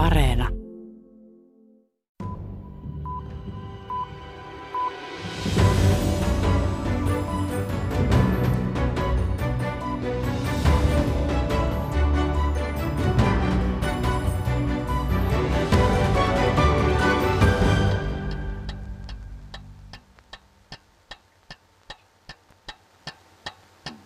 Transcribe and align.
Areena. 0.00 0.48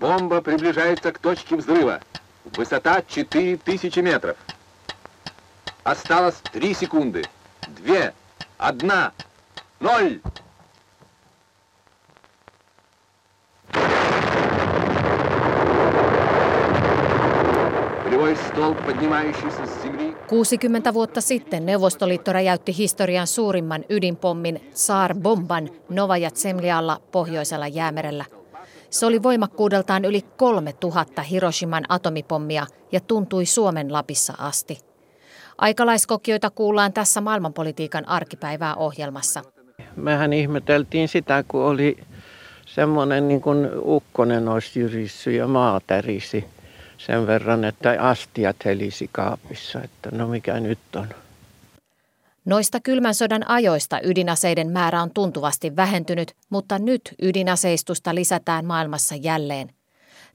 Бомба 0.00 0.40
приближается 0.42 1.12
к 1.12 1.18
точке 1.18 1.54
взрыва. 1.56 2.00
Высота 2.56 3.00
4000 3.00 4.00
метров. 4.00 4.36
Осталось 5.83 6.41
3 6.51 6.73
секунды. 6.73 7.23
2, 7.85 8.13
1, 8.59 9.11
0. 9.79 10.21
Полевой 18.03 18.35
столб, 18.35 18.77
поднимающийся 18.85 19.65
с 19.65 19.81
земли. 19.83 20.15
60 20.27 20.93
vuotta 20.93 21.21
sitten 21.21 21.65
Neuvostoliitto 21.65 22.33
räjäytti 22.33 22.77
historian 22.77 23.27
suurimman 23.27 23.83
ydinpommin 23.89 24.71
Saar-bomban 24.73 25.69
Novajatsemlialla 25.89 27.01
pohjoisella 27.11 27.67
jäämerellä. 27.67 28.25
Se 28.89 29.05
oli 29.05 29.23
voimakkuudeltaan 29.23 30.05
yli 30.05 30.21
3000 30.21 31.21
Hiroshiman 31.21 31.83
atomipommia 31.89 32.67
ja 32.91 32.99
tuntui 32.99 33.45
Suomen 33.45 33.93
Lapissa 33.93 34.33
asti. 34.37 34.77
Aikalaiskokioita 35.58 36.50
kuullaan 36.50 36.92
tässä 36.92 37.20
maailmanpolitiikan 37.20 38.08
arkipäivää 38.08 38.74
ohjelmassa. 38.74 39.42
Mehän 39.96 40.32
ihmeteltiin 40.32 41.08
sitä, 41.08 41.44
kun 41.48 41.62
oli 41.64 41.98
semmoinen 42.66 43.28
niin 43.28 43.40
kuin 43.40 43.70
ukkonen 43.84 44.48
olisi 44.48 44.80
jyrissy 44.80 45.32
ja 45.32 45.46
maaterisi 45.46 46.44
sen 46.98 47.26
verran, 47.26 47.64
että 47.64 47.96
astiat 47.98 48.56
helisi 48.64 49.08
kaapissa, 49.12 49.82
että 49.82 50.10
no 50.12 50.28
mikä 50.28 50.60
nyt 50.60 50.78
on. 50.96 51.08
Noista 52.44 52.80
kylmän 52.80 53.14
sodan 53.14 53.50
ajoista 53.50 54.00
ydinaseiden 54.02 54.70
määrä 54.70 55.02
on 55.02 55.10
tuntuvasti 55.10 55.76
vähentynyt, 55.76 56.34
mutta 56.50 56.78
nyt 56.78 57.14
ydinaseistusta 57.22 58.14
lisätään 58.14 58.64
maailmassa 58.64 59.14
jälleen. 59.14 59.68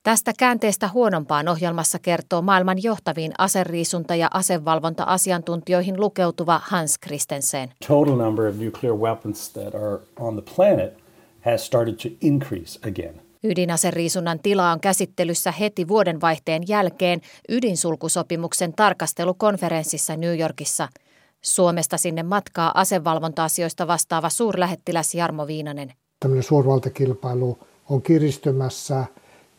Tästä 0.09 0.31
käänteestä 0.39 0.89
huonompaan 0.93 1.47
ohjelmassa 1.47 1.99
kertoo 1.99 2.41
maailman 2.41 2.83
johtaviin 2.83 3.31
aseriisunta- 3.38 4.15
ja 4.15 4.27
asevalvonta-asiantuntijoihin 4.33 5.99
lukeutuva 5.99 6.61
Hans 6.63 6.99
Christensen. 7.05 7.69
Total 7.88 8.15
number 8.15 8.45
of 8.45 8.55
nuclear 8.55 8.95
weapons 8.95 9.49
that 9.49 9.75
are 9.75 9.99
on 10.19 10.33
the 10.43 10.53
planet 10.55 10.93
has 11.41 11.65
started 11.65 11.93
to 11.93 12.09
increase 12.21 12.80
again. 12.87 13.21
Ydinaseriisunnan 13.43 14.39
tila 14.39 14.71
on 14.71 14.80
käsittelyssä 14.80 15.52
heti 15.52 15.87
vuodenvaihteen 15.87 16.63
jälkeen 16.67 17.21
ydinsulkusopimuksen 17.49 18.73
tarkastelukonferenssissa 18.73 20.15
New 20.15 20.39
Yorkissa– 20.39 20.87
Suomesta 21.41 21.97
sinne 21.97 22.23
matkaa 22.23 22.71
asevalvonta-asioista 22.75 23.87
vastaava 23.87 24.30
suurlähettiläs 24.30 25.15
Jarmo 25.15 25.47
Viinanen. 25.47 25.93
Tämmöinen 26.19 26.43
suurvaltakilpailu 26.43 27.59
on 27.89 28.02
kiristymässä 28.02 29.05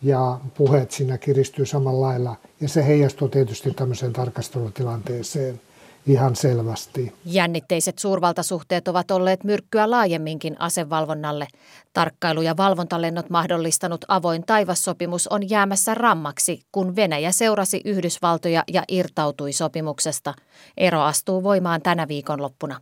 ja 0.03 0.39
puheet 0.57 0.91
siinä 0.91 1.19
kiristyy 1.19 1.67
samalla 1.67 2.01
lailla. 2.01 2.37
Ja 2.61 2.69
se 2.69 2.87
heijastuu 2.87 3.29
tietysti 3.29 3.71
tämmöiseen 3.71 4.13
tarkastelutilanteeseen 4.13 5.61
ihan 6.07 6.37
selvästi. 6.37 7.13
Jännitteiset 7.25 7.99
suurvaltasuhteet 7.99 8.89
ovat 8.89 9.11
olleet 9.11 9.45
myrkkyä 9.45 9.91
laajemminkin 9.91 10.57
asevalvonnalle. 10.61 11.49
Tarkkailu- 11.93 12.43
ja 12.43 12.57
valvontalennot 12.57 13.31
mahdollistanut 13.31 14.05
avoin 14.09 14.43
taivassopimus 14.47 15.29
on 15.29 15.51
jäämässä 15.51 15.95
rammaksi, 15.95 16.61
kun 16.73 16.97
Venäjä 16.97 17.33
seurasi 17.33 17.81
Yhdysvaltoja 17.85 18.65
ja 18.73 18.83
irtautui 18.89 19.53
sopimuksesta. 19.53 20.35
Ero 20.77 21.01
astuu 21.01 21.43
voimaan 21.43 21.83
tänä 21.83 22.09
viikonloppuna. 22.09 22.81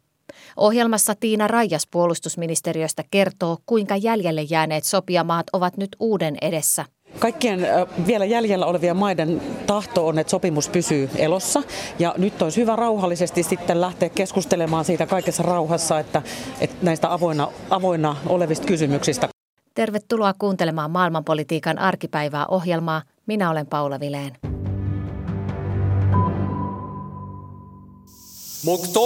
Ohjelmassa 0.56 1.14
Tiina 1.14 1.46
Raijas 1.48 1.86
puolustusministeriöstä 1.90 3.04
kertoo, 3.10 3.58
kuinka 3.66 3.96
jäljelle 3.96 4.42
jääneet 4.42 4.84
sopijamaat 4.84 5.46
ovat 5.52 5.76
nyt 5.76 5.96
uuden 6.00 6.36
edessä– 6.42 6.84
Kaikkien 7.18 7.66
vielä 8.06 8.24
jäljellä 8.24 8.66
olevien 8.66 8.96
maiden 8.96 9.42
tahto 9.66 10.06
on, 10.06 10.18
että 10.18 10.30
sopimus 10.30 10.68
pysyy 10.68 11.10
elossa. 11.16 11.62
Ja 11.98 12.14
nyt 12.18 12.42
olisi 12.42 12.60
hyvä 12.60 12.76
rauhallisesti 12.76 13.42
sitten 13.42 13.80
lähteä 13.80 14.08
keskustelemaan 14.08 14.84
siitä 14.84 15.06
kaikessa 15.06 15.42
rauhassa, 15.42 15.98
että, 15.98 16.22
että 16.60 16.76
näistä 16.82 17.12
avoinna, 17.12 17.48
avoinna 17.70 18.16
olevista 18.26 18.66
kysymyksistä. 18.66 19.28
Tervetuloa 19.74 20.34
kuuntelemaan 20.38 20.90
maailmanpolitiikan 20.90 21.78
arkipäivää 21.78 22.46
ohjelmaa. 22.46 23.02
Minä 23.26 23.50
olen 23.50 23.66
Paula 23.66 24.00
Vileen. 24.00 24.32
Mukto 28.64 29.00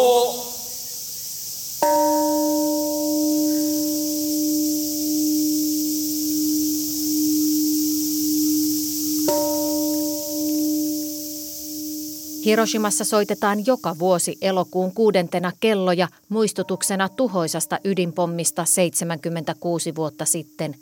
Hiroshimassa 12.45 13.05
soitetaan 13.05 13.67
joka 13.67 13.99
vuosi 13.99 14.39
elokuun 14.41 14.95
kuudentena 14.95 15.53
kelloja 15.61 16.09
muistutuksena 16.29 17.09
tuhoisasta 17.09 17.79
ydinpommista 17.85 18.65
76 18.65 19.95
vuotta 19.95 20.25
sitten. 20.25 20.75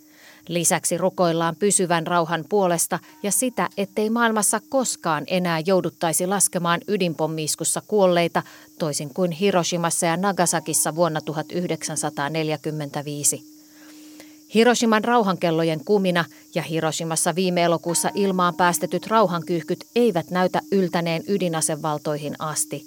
Lisäksi 0.49 0.99
rukoillaan 0.99 1.57
pysyvän 1.57 2.07
rauhan 2.07 2.45
puolesta 2.49 2.99
ja 3.23 3.31
sitä, 3.31 3.69
ettei 3.77 4.11
maailmassa 4.11 4.61
koskaan 4.69 5.25
enää 5.27 5.61
jouduttaisi 5.67 6.27
laskemaan 6.27 6.81
ydinpommiiskussa 6.89 7.83
kuolleita, 7.89 8.43
toisin 8.79 9.15
kuin 9.15 9.31
Hiroshimassa 9.31 10.07
ja 10.07 10.17
Nagasakissa 10.17 10.95
vuonna 10.95 11.21
1945. 11.21 13.60
Hiroshiman 14.55 15.05
rauhankellojen 15.05 15.85
kumina 15.85 16.25
ja 16.55 16.63
Hiroshimassa 16.63 17.35
viime 17.35 17.63
elokuussa 17.63 18.11
ilmaan 18.15 18.55
päästetyt 18.55 19.07
rauhankyyhkyt 19.07 19.85
eivät 19.97 20.31
näytä 20.31 20.61
yltäneen 20.73 21.23
ydinasevaltoihin 21.29 22.35
asti. 22.39 22.85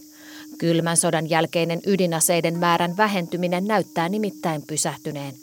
Kylmän 0.57 0.97
sodan 0.97 1.29
jälkeinen 1.29 1.79
ydinaseiden 1.87 2.59
määrän 2.59 2.97
vähentyminen 2.97 3.65
näyttää 3.65 4.09
nimittäin 4.09 4.61
pysähtyneen. 4.67 5.33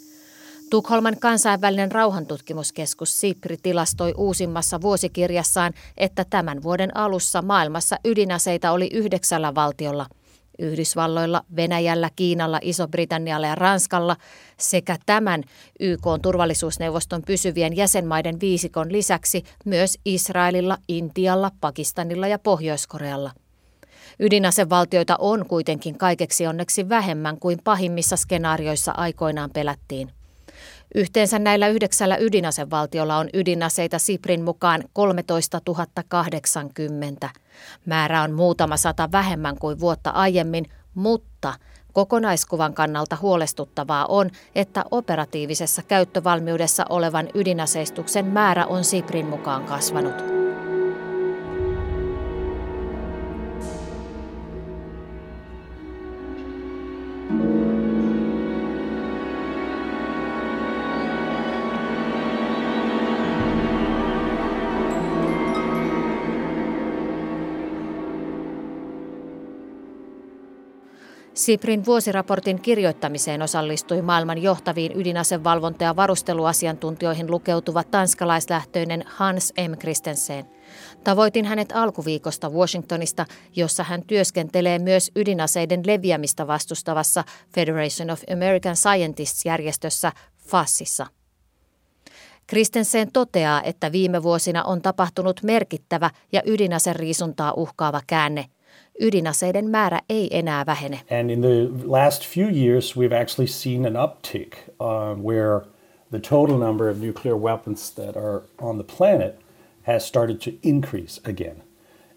Tukholman 0.70 1.16
kansainvälinen 1.20 1.92
rauhantutkimuskeskus 1.92 3.20
SIPRI 3.20 3.56
tilastoi 3.62 4.14
uusimmassa 4.16 4.80
vuosikirjassaan, 4.80 5.72
että 5.96 6.24
tämän 6.30 6.62
vuoden 6.62 6.96
alussa 6.96 7.42
maailmassa 7.42 7.96
ydinaseita 8.04 8.72
oli 8.72 8.88
yhdeksällä 8.92 9.54
valtiolla– 9.54 10.06
Yhdysvalloilla, 10.60 11.42
Venäjällä, 11.56 12.10
Kiinalla, 12.16 12.58
Iso-Britannialla 12.62 13.46
ja 13.46 13.54
Ranskalla 13.54 14.16
sekä 14.56 14.96
tämän 15.06 15.42
YK 15.80 16.02
turvallisuusneuvoston 16.22 17.22
pysyvien 17.26 17.76
jäsenmaiden 17.76 18.40
viisikon 18.40 18.92
lisäksi 18.92 19.44
myös 19.64 19.98
Israelilla, 20.04 20.78
Intialla, 20.88 21.50
Pakistanilla 21.60 22.28
ja 22.28 22.38
Pohjois-Korealla. 22.38 23.30
Ydinasevaltioita 24.18 25.16
on 25.18 25.46
kuitenkin 25.48 25.98
kaikeksi 25.98 26.46
onneksi 26.46 26.88
vähemmän 26.88 27.40
kuin 27.40 27.58
pahimmissa 27.64 28.16
skenaarioissa 28.16 28.92
aikoinaan 28.96 29.50
pelättiin. 29.50 30.19
Yhteensä 30.94 31.38
näillä 31.38 31.68
yhdeksällä 31.68 32.16
ydinasevaltiolla 32.16 33.16
on 33.16 33.28
ydinaseita 33.34 33.98
Siprin 33.98 34.42
mukaan 34.42 34.84
13 34.92 35.60
080. 36.08 37.30
Määrä 37.86 38.22
on 38.22 38.32
muutama 38.32 38.76
sata 38.76 39.08
vähemmän 39.12 39.58
kuin 39.58 39.80
vuotta 39.80 40.10
aiemmin, 40.10 40.64
mutta 40.94 41.54
kokonaiskuvan 41.92 42.74
kannalta 42.74 43.18
huolestuttavaa 43.22 44.06
on, 44.06 44.30
että 44.54 44.84
operatiivisessa 44.90 45.82
käyttövalmiudessa 45.82 46.84
olevan 46.88 47.28
ydinaseistuksen 47.34 48.26
määrä 48.26 48.66
on 48.66 48.84
Siprin 48.84 49.26
mukaan 49.26 49.64
kasvanut. 49.64 50.49
Siprin 71.40 71.86
vuosiraportin 71.86 72.62
kirjoittamiseen 72.62 73.42
osallistui 73.42 74.02
maailman 74.02 74.38
johtaviin 74.38 74.92
ydinasevalvonta- 74.92 75.84
ja 75.84 75.96
varusteluasiantuntijoihin 75.96 77.30
lukeutuva 77.30 77.84
tanskalaislähtöinen 77.84 79.04
Hans 79.06 79.52
M. 79.68 79.78
Christensen. 79.78 80.44
Tavoitin 81.04 81.44
hänet 81.44 81.72
alkuviikosta 81.72 82.50
Washingtonista, 82.50 83.26
jossa 83.56 83.84
hän 83.84 84.02
työskentelee 84.02 84.78
myös 84.78 85.10
ydinaseiden 85.16 85.82
leviämistä 85.86 86.46
vastustavassa 86.46 87.24
Federation 87.54 88.10
of 88.10 88.22
American 88.32 88.76
Scientists-järjestössä 88.76 90.12
FASissa. 90.46 91.06
Kristensen 92.46 93.12
toteaa, 93.12 93.62
että 93.62 93.92
viime 93.92 94.22
vuosina 94.22 94.64
on 94.64 94.82
tapahtunut 94.82 95.42
merkittävä 95.42 96.10
ja 96.32 96.42
ydinaseriisuntaa 96.46 97.52
uhkaava 97.52 98.00
käänne. 98.06 98.46
Ydinaseiden 99.00 99.70
määrä 99.70 100.00
ei 100.08 100.38
enää 100.38 100.66
vähene. 100.66 101.00
And 101.20 101.30
in 101.30 101.40
the 101.40 101.68
last 101.84 102.26
few 102.26 102.48
years 102.48 102.96
we've 102.96 103.20
actually 103.20 103.46
seen 103.46 103.86
an 103.86 103.94
uptick 103.94 104.52
uh, 104.80 105.24
where 105.24 105.60
the 106.10 106.18
total 106.18 106.58
number 106.58 106.90
of 106.90 106.98
nuclear 107.00 107.36
weapons 107.36 107.94
that 107.94 108.16
are 108.16 108.42
on 108.58 108.78
the 108.78 108.94
planet 108.96 109.40
has 109.82 110.06
started 110.06 110.40
to 110.40 110.50
increase 110.62 111.20
again. 111.24 111.62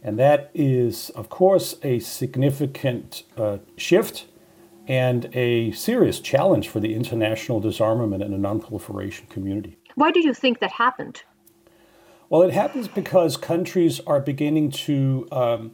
And 0.04 0.20
that 0.20 0.50
is, 0.54 1.10
of 1.12 1.30
course, 1.30 1.78
a 1.82 2.00
significant 2.00 3.24
uh, 3.38 3.58
shift 3.78 4.26
and 4.88 5.30
a 5.34 5.72
serious 5.72 6.20
challenge 6.20 6.68
for 6.68 6.82
the 6.82 6.94
international 6.94 7.62
disarmament 7.62 8.22
and 8.22 8.34
the 8.34 8.38
nonproliferation 8.38 9.30
community. 9.30 9.78
Why 9.96 10.12
do 10.12 10.20
you 10.20 10.34
think 10.34 10.60
that 10.60 10.72
happened? 10.72 11.24
Well, 12.30 12.42
it 12.42 12.54
happens 12.54 12.88
because 12.88 13.38
countries 13.38 14.02
are 14.06 14.20
beginning 14.20 14.72
to 14.72 15.28
um, 15.32 15.72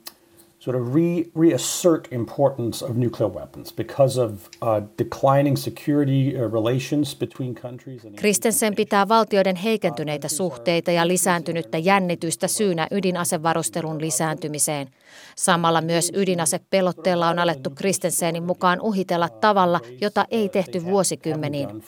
sort 0.59 0.77
of 0.77 0.93
re- 0.95 1.25
reassert 1.35 2.07
importance 2.11 2.85
of 2.85 2.95
nuclear 2.95 3.31
weapons 3.31 3.73
because 3.73 4.21
of 4.21 4.31
uh, 4.61 4.81
declining 4.97 5.57
security 5.57 6.35
uh, 6.35 6.53
relations 6.53 7.15
between 7.15 7.55
countries. 7.55 8.05
And 8.05 8.15
Kristensen 8.15 8.75
pitää 8.75 9.07
valtioiden 9.07 9.55
heikentyneitä 9.55 10.27
suhteita 10.27 10.91
ja 10.91 11.07
lisääntynyttä 11.07 11.77
jännitystä 11.77 12.47
syynä 12.47 12.87
ydinasevarustelun 12.91 14.01
lisääntymiseen. 14.01 14.87
Samalla 15.35 15.81
myös 15.81 16.11
ydinasepelotteella 16.15 17.29
on 17.29 17.39
alettu 17.39 17.69
Kristensenin 17.69 18.43
mukaan 18.43 18.81
uhitella 18.81 19.29
tavalla, 19.29 19.79
jota 20.01 20.25
ei 20.31 20.49
tehty 20.49 20.85
vuosikymmeniin. 20.85 21.69
Uh. 21.69 21.83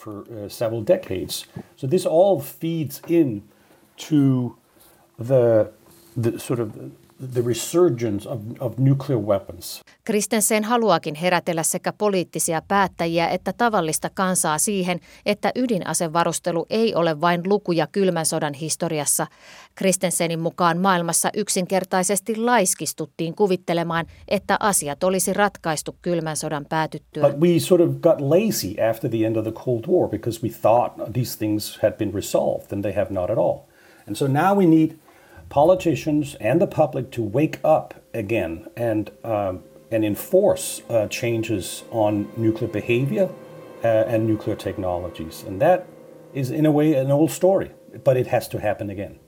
So 1.76 1.88
this 1.88 2.06
all 2.06 2.40
feeds 2.40 3.02
in 3.08 3.42
to 4.08 4.56
the, 5.26 5.72
the 6.22 6.32
sort 6.38 6.60
of 6.60 6.68
the 7.34 7.42
resurgence 7.46 8.28
of, 8.28 8.40
of 8.60 8.78
nuclear 8.78 9.20
weapons. 9.20 9.80
Kristensen 10.04 10.64
haluakin 10.64 11.14
herätellä 11.14 11.62
sekä 11.62 11.92
poliittisia 11.92 12.62
päättäjiä 12.68 13.28
että 13.28 13.52
tavallista 13.52 14.10
kansaa 14.14 14.58
siihen, 14.58 15.00
että 15.26 15.52
ydinasevarustelu 15.54 16.66
ei 16.70 16.94
ole 16.94 17.20
vain 17.20 17.40
lukuja 17.44 17.86
kylmän 17.86 18.26
sodan 18.26 18.54
historiassa. 18.54 19.26
Kristensenin 19.74 20.40
mukaan 20.40 20.78
maailmassa 20.78 21.30
yksinkertaisesti 21.34 22.36
laiskistuttiin 22.36 23.34
kuvittelemaan, 23.34 24.06
että 24.28 24.56
asiat 24.60 25.04
olisi 25.04 25.32
ratkaistu 25.32 25.96
kylmän 26.02 26.36
sodan 26.36 26.66
päätyttyä. 26.68 27.30
But 27.30 27.40
we 27.40 27.60
sort 27.60 27.80
of 27.80 27.90
got 27.90 28.20
lazy 28.20 28.74
after 28.90 29.10
the 29.10 29.26
end 29.26 29.36
of 29.36 29.44
the 29.44 29.52
Cold 29.52 29.84
War 29.88 30.08
because 30.08 30.40
we 30.42 30.48
thought 30.48 31.12
these 31.12 31.38
things 31.38 31.78
had 31.82 31.92
been 31.92 32.14
resolved 32.14 32.72
and 32.72 32.82
they 32.82 32.94
have 32.94 33.10
not 33.10 33.30
at 33.30 33.38
all. 33.38 33.58
And 34.08 34.16
so 34.16 34.26
now 34.26 34.58
we 34.58 34.66
need 34.66 35.01
politicians 35.52 36.34
and 36.40 36.62
the 36.62 36.66
public 36.66 37.10
to 37.10 37.22
wake 37.22 37.58
up 37.62 38.02
again 38.14 38.66
and 38.74 39.10
um, 39.22 39.62
and 39.90 40.02
enforce 40.02 40.80
uh, 40.88 41.06
changes 41.08 41.84
on 41.90 42.26
nuclear 42.38 42.70
behavior 42.70 43.28
uh, 43.84 43.86
and 43.86 44.26
nuclear 44.26 44.56
technologies. 44.56 45.44
And 45.46 45.60
that 45.60 45.86
is, 46.32 46.50
in 46.50 46.64
a 46.64 46.70
way, 46.70 46.94
an 46.94 47.10
old 47.10 47.30
story, 47.30 47.72
but 48.02 48.16
it 48.16 48.28
has 48.28 48.48
to 48.48 48.60
happen 48.60 48.88
again. 48.88 49.18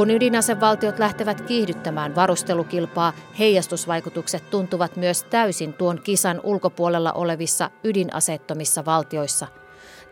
Kun 0.00 0.10
ydinasevaltiot 0.10 0.98
lähtevät 0.98 1.40
kiihdyttämään 1.40 2.14
varustelukilpaa, 2.14 3.12
heijastusvaikutukset 3.38 4.50
tuntuvat 4.50 4.96
myös 4.96 5.22
täysin 5.22 5.72
tuon 5.72 6.00
kisan 6.02 6.40
ulkopuolella 6.44 7.12
olevissa 7.12 7.70
ydinaseettomissa 7.84 8.84
valtioissa. 8.84 9.46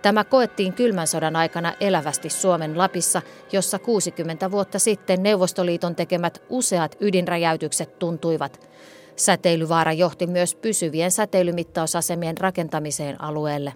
Tämä 0.03 0.25
koettiin 0.25 0.73
kylmän 0.73 1.07
sodan 1.07 1.37
aikana 1.37 1.73
elävästi 1.81 2.31
Suomen 2.31 2.79
Lapissa, 2.79 3.23
jossa 3.53 3.79
60 3.79 4.51
vuotta 4.51 4.79
sitten 4.79 5.23
Neuvostoliiton 5.23 5.95
tekemät 5.95 6.43
useat 6.49 6.97
ydinräjäytykset 7.01 7.99
tuntuivat. 7.99 8.69
Säteilyvaara 9.17 9.93
johti 9.93 10.27
myös 10.27 10.55
pysyvien 10.55 11.11
säteilymittausasemien 11.11 12.39
rakentamiseen 12.39 13.23
alueelle. 13.23 13.73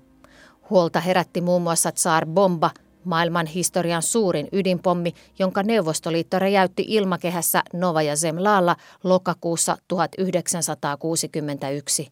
Huolta 0.70 1.00
herätti 1.00 1.40
muun 1.40 1.62
muassa 1.62 1.92
Tsar 1.92 2.26
Bomba, 2.26 2.70
maailman 3.03 3.45
historian 3.45 4.01
suurin 4.01 4.47
ydinpommi, 4.51 5.13
jonka 5.39 5.63
Neuvostoliitto 5.63 6.39
räjäytti 6.39 6.85
ilmakehässä 6.87 7.63
Novaja 7.73 8.15
Zemlalla 8.15 8.75
lokakuussa 9.03 9.77
1961. 9.87 12.11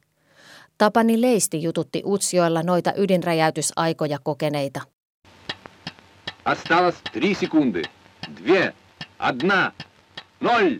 Tapani 0.77 1.21
Leisti 1.21 1.63
jututti 1.63 2.01
Utsjoella 2.05 2.63
noita 2.63 2.93
ydinräjäytysaikoja 2.97 4.17
kokeneita. 4.23 4.81
Осталось 6.45 7.01
три 7.11 7.33
секунды. 7.33 7.81
Две. 8.27 8.73
Одна. 9.17 9.73
Ноль. 10.39 10.79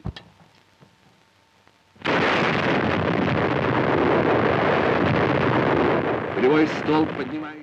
Полевой 6.35 6.67
столб 6.67 7.09
поднимающийся... 7.17 7.58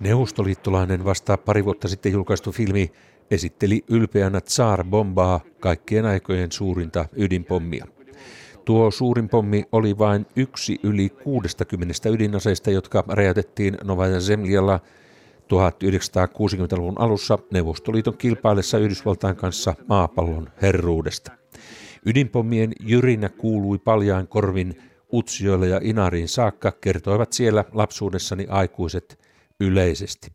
Neuvostoliittolainen 0.00 1.04
vasta 1.04 1.36
pari 1.36 1.64
vuotta 1.64 1.88
sitten 1.88 2.12
julkaistu 2.12 2.52
filmi 2.52 2.92
esitteli 3.30 3.84
ylpeänä 3.88 4.40
Tsar-bombaa, 4.40 5.40
kaikkien 5.60 6.06
aikojen 6.06 6.52
suurinta 6.52 7.06
ydinpommia. 7.12 7.86
Tuo 8.64 8.90
suurin 8.90 9.28
pommi 9.28 9.64
oli 9.72 9.98
vain 9.98 10.26
yksi 10.36 10.80
yli 10.82 11.08
60 11.08 12.08
ydinaseista, 12.08 12.70
jotka 12.70 13.04
räjäytettiin 13.08 13.78
Novaja 13.84 14.20
Zemljalla 14.20 14.80
1960-luvun 15.42 17.00
alussa 17.00 17.38
Neuvostoliiton 17.52 18.16
kilpaillessa 18.16 18.78
Yhdysvaltain 18.78 19.36
kanssa 19.36 19.74
maapallon 19.88 20.48
herruudesta. 20.62 21.32
Ydinpommien 22.06 22.72
jyrinä 22.80 23.28
kuului 23.28 23.78
paljaan 23.78 24.28
korvin 24.28 24.82
Utsjoille 25.12 25.68
ja 25.68 25.80
Inariin 25.82 26.28
saakka, 26.28 26.72
kertoivat 26.72 27.32
siellä 27.32 27.64
lapsuudessani 27.72 28.46
aikuiset 28.48 29.29
yleisesti. 29.60 30.28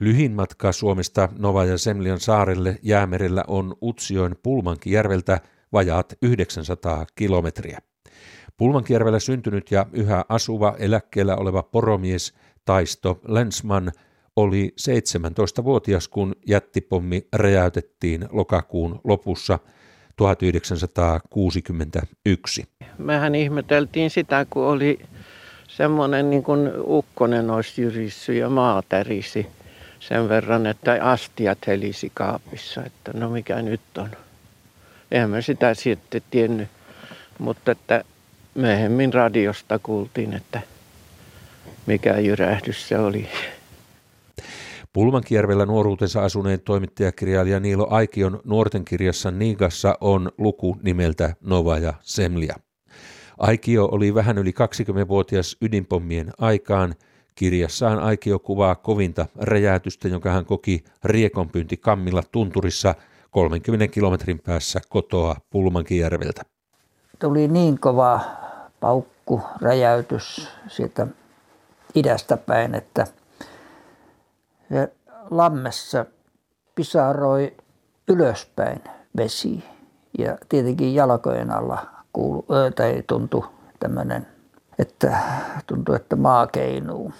Lyhin 0.00 0.32
matka 0.32 0.72
Suomesta 0.72 1.28
Nova 1.38 1.64
ja 1.64 1.78
Semlian 1.78 2.20
saarelle 2.20 2.78
jäämerellä 2.82 3.44
on 3.46 3.74
Utsioin 3.82 4.36
Pulmankijärveltä 4.42 5.40
vajaat 5.72 6.14
900 6.22 7.06
kilometriä. 7.14 7.78
Pulmankijärvellä 8.56 9.18
syntynyt 9.18 9.70
ja 9.70 9.86
yhä 9.92 10.24
asuva 10.28 10.76
eläkkeellä 10.78 11.36
oleva 11.36 11.62
poromies 11.62 12.34
Taisto 12.64 13.20
Lensman 13.28 13.92
oli 14.36 14.74
17-vuotias, 14.80 16.08
kun 16.08 16.34
jättipommi 16.46 17.26
räjäytettiin 17.32 18.28
lokakuun 18.30 19.00
lopussa 19.04 19.58
1961. 20.16 22.64
Mehän 22.98 23.34
ihmeteltiin 23.34 24.10
sitä, 24.10 24.46
kun 24.50 24.62
oli 24.62 24.98
semmoinen 25.78 26.30
niin 26.30 26.42
kuin 26.42 26.70
ukkonen 26.86 27.50
olisi 27.50 27.82
jyrissy 27.82 28.34
ja 28.34 28.48
maa 28.48 28.82
tärisi 28.88 29.46
sen 30.00 30.28
verran, 30.28 30.66
että 30.66 30.98
astiat 31.02 31.58
helisi 31.66 32.10
kaapissa, 32.14 32.84
että 32.84 33.12
no 33.14 33.30
mikä 33.30 33.62
nyt 33.62 33.80
on. 33.98 34.10
Eihän 35.10 35.30
me 35.30 35.42
sitä 35.42 35.74
sitten 35.74 36.22
tiennyt, 36.30 36.68
mutta 37.38 37.72
että 37.72 38.04
myöhemmin 38.54 39.14
radiosta 39.14 39.78
kuultiin, 39.78 40.34
että 40.34 40.60
mikä 41.86 42.18
jyrähdys 42.18 42.88
se 42.88 42.98
oli. 42.98 43.28
Pulmankijärvellä 44.92 45.66
nuoruutensa 45.66 46.24
asuneen 46.24 46.60
toimittajakirjailija 46.60 47.60
Niilo 47.60 47.86
Aikion 47.90 48.40
nuorten 48.44 48.84
kirjassa 48.84 49.30
Niigassa 49.30 49.98
on 50.00 50.32
luku 50.38 50.76
nimeltä 50.82 51.34
Nova 51.40 51.78
ja 51.78 51.94
Semlia. 52.02 52.67
Aikio 53.38 53.88
oli 53.92 54.14
vähän 54.14 54.38
yli 54.38 54.50
20-vuotias 54.50 55.56
ydinpommien 55.62 56.30
aikaan. 56.38 56.94
Kirjassaan 57.34 57.98
Aikio 57.98 58.38
kuvaa 58.38 58.74
kovinta 58.74 59.26
räjäytystä, 59.36 60.08
jonka 60.08 60.30
hän 60.30 60.44
koki 60.44 60.84
riekonpyynti 61.04 61.76
Kammilla 61.76 62.22
tunturissa 62.32 62.94
30 63.30 63.88
kilometrin 63.88 64.38
päässä 64.38 64.80
kotoa 64.88 65.36
Pulmankijärveltä. 65.50 66.42
Tuli 67.18 67.48
niin 67.48 67.80
kova 67.80 68.20
paukku, 68.80 69.40
räjäytys 69.62 70.48
sieltä 70.68 71.06
idästä 71.94 72.36
päin, 72.36 72.74
että 72.74 73.06
se 74.68 74.92
lammessa 75.30 76.06
pisaroi 76.74 77.56
ylöspäin 78.08 78.80
vesi 79.16 79.64
ja 80.18 80.38
tietenkin 80.48 80.94
jalkojen 80.94 81.50
alla 81.50 81.97
kuulu, 82.12 82.44
tai 82.76 83.02
tuntui 83.06 83.44
tämmöinen, 83.80 84.26
että 84.78 85.18
tuntui, 85.66 85.96
että 85.96 86.16
maa 86.16 86.46
keinuu. 86.46 87.12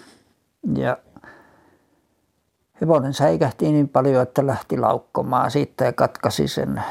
Ja 0.74 0.98
hevonen 2.80 3.14
säikähti 3.14 3.72
niin 3.72 3.88
paljon, 3.88 4.22
että 4.22 4.46
lähti 4.46 4.78
laukkomaan 4.78 5.50
siitä 5.50 5.84
ja 5.84 5.92
katkasi 5.92 6.48
sen, 6.48 6.82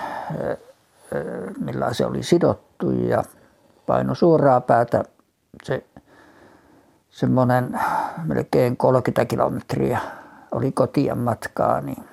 millä 1.60 1.94
se 1.94 2.06
oli 2.06 2.24
sidottu 2.24 2.92
ja 2.92 3.24
paino 3.86 4.16
suoraa 4.16 4.62
päätä 4.62 5.04
se 5.64 5.86
semmoinen 7.10 7.80
melkein 8.24 8.78
30 8.78 9.26
kilometriä 9.26 10.00
oli 10.52 10.72
kotien 10.72 11.18
matkaa, 11.18 11.82
niin 11.82 12.04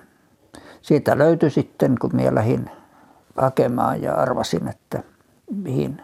siitä 0.82 1.18
löytyi 1.18 1.50
sitten, 1.50 1.96
kun 2.00 2.16
minä 2.16 2.34
lähdin 2.34 2.70
hakemaan 3.36 4.02
ja 4.02 4.14
arvasin, 4.14 4.68
että 4.68 5.02
mihin 5.50 6.02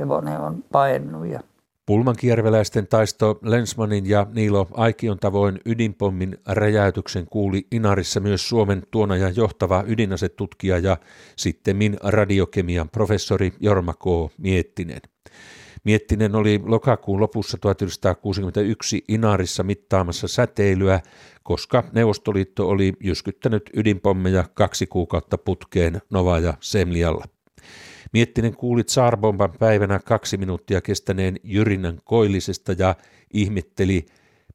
hevonen 0.00 0.40
on 0.40 0.64
paennut. 0.72 1.26
Ja 1.26 1.40
Pulmankierveläisten 1.86 2.86
taisto 2.86 3.38
Lensmanin 3.42 4.06
ja 4.06 4.26
Niilo 4.34 4.68
Aikion 4.72 5.18
tavoin 5.18 5.60
ydinpommin 5.66 6.38
räjäytyksen 6.46 7.26
kuuli 7.26 7.66
Inarissa 7.72 8.20
myös 8.20 8.48
Suomen 8.48 8.82
tuona 8.90 9.16
johtava 9.16 9.84
ydinasetutkija 9.86 10.78
ja 10.78 10.96
sittemmin 11.36 11.96
radiokemian 12.02 12.88
professori 12.88 13.52
Jorma 13.60 13.94
K. 13.94 14.04
Miettinen. 14.38 15.00
Miettinen 15.84 16.34
oli 16.34 16.60
lokakuun 16.64 17.20
lopussa 17.20 17.58
1961 17.58 19.04
Inarissa 19.08 19.62
mittaamassa 19.62 20.28
säteilyä, 20.28 21.00
koska 21.42 21.84
Neuvostoliitto 21.92 22.68
oli 22.68 22.92
jyskyttänyt 23.00 23.70
ydinpommeja 23.76 24.44
kaksi 24.54 24.86
kuukautta 24.86 25.38
putkeen 25.38 26.00
Nova 26.10 26.38
ja 26.38 26.54
Semlialla. 26.60 27.24
Miettinen 28.12 28.56
kuuli 28.56 28.84
Tsarbomban 28.84 29.52
päivänä 29.58 29.98
kaksi 29.98 30.36
minuuttia 30.36 30.80
kestäneen 30.80 31.36
jyrinnän 31.44 31.98
koillisesta 32.04 32.72
ja 32.78 32.94
ihmetteli, 33.34 34.06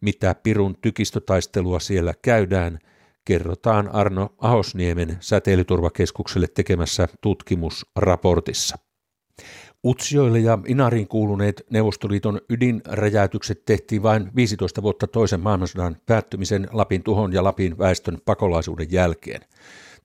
mitä 0.02 0.36
pirun 0.44 0.78
tykistötaistelua 0.82 1.80
siellä 1.80 2.14
käydään, 2.22 2.80
kerrotaan 3.26 3.90
Arno 3.90 4.30
Ahosniemen 4.38 5.18
säteilyturvakeskukselle 5.20 6.48
tekemässä 6.48 7.08
tutkimusraportissa. 7.22 8.78
Utsioille 9.86 10.40
ja 10.40 10.60
Inariin 10.68 11.08
kuuluneet 11.08 11.64
Neuvostoliiton 11.70 12.42
ydinräjäytykset 12.50 13.66
tehtiin 13.66 14.04
vain 14.04 14.32
15 14.36 14.82
vuotta 14.82 15.08
toisen 15.08 15.40
maailmansodan 15.40 15.98
päättymisen 16.06 16.68
Lapin 16.72 17.04
tuhon 17.04 17.34
ja 17.34 17.44
Lapin 17.44 17.78
väestön 17.78 18.18
pakolaisuuden 18.26 18.88
jälkeen. 18.92 19.42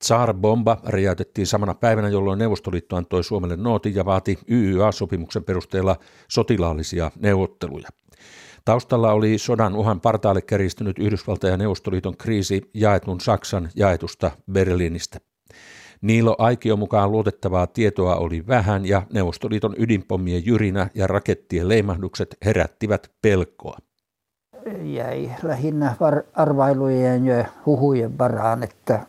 Tsar 0.02 0.34
Bomba 0.34 0.76
räjäytettiin 0.84 1.46
samana 1.46 1.74
päivänä, 1.74 2.08
jolloin 2.08 2.38
Neuvostoliitto 2.38 2.96
antoi 2.96 3.24
Suomelle 3.24 3.56
nootin 3.56 3.94
ja 3.94 4.04
vaati 4.04 4.38
YYA-sopimuksen 4.50 5.44
perusteella 5.44 5.96
sotilaallisia 6.28 7.10
neuvotteluja. 7.20 7.88
Taustalla 8.64 9.12
oli 9.12 9.38
sodan 9.38 9.76
uhan 9.76 10.00
partaalle 10.00 10.42
kärjistynyt 10.42 10.98
Yhdysvalta 10.98 11.48
ja 11.48 11.56
Neuvostoliiton 11.56 12.16
kriisi 12.16 12.70
jaetun 12.74 13.20
Saksan 13.20 13.68
jaetusta 13.76 14.30
Berliinistä. 14.52 15.18
Niilo 16.00 16.36
Aikio 16.38 16.76
mukaan 16.76 17.12
luotettavaa 17.12 17.66
tietoa 17.66 18.16
oli 18.16 18.46
vähän 18.46 18.86
ja 18.86 19.02
Neuvostoliiton 19.12 19.74
ydinpommien 19.78 20.46
jyrinä 20.46 20.88
ja 20.94 21.06
rakettien 21.06 21.68
leimahdukset 21.68 22.36
herättivät 22.44 23.10
pelkoa. 23.22 23.78
Jäi 24.82 25.30
lähinnä 25.42 25.96
arvailujen 26.34 27.26
ja 27.26 27.44
huhujen 27.66 28.18
varaan, 28.18 28.62
että, 28.62 29.06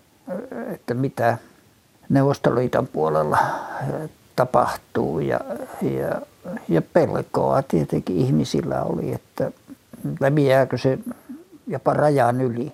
että 0.73 0.93
mitä 0.93 1.37
Neuvostoliiton 2.09 2.87
puolella 2.87 3.37
tapahtuu 4.35 5.19
ja, 5.19 5.39
ja, 5.81 6.21
ja 6.69 6.81
pelkoa 6.81 7.61
tietenkin 7.61 8.17
ihmisillä 8.17 8.83
oli, 8.83 9.13
että 9.13 9.51
leviääkö 10.19 10.77
se 10.77 10.99
jopa 11.67 11.93
rajan 11.93 12.41
yli. 12.41 12.71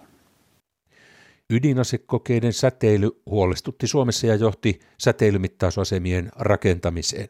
Ydinasekokeiden 1.49 2.53
säteily 2.53 3.21
huolestutti 3.25 3.87
Suomessa 3.87 4.27
ja 4.27 4.35
johti 4.35 4.79
säteilymittausasemien 4.97 6.31
rakentamiseen. 6.35 7.27